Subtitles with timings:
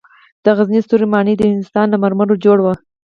[0.43, 2.73] د غزني ستوري ماڼۍ د هندوستان له مرمرو جوړه وه